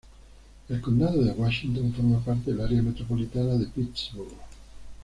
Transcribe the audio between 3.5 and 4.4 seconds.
de Pittsburgh.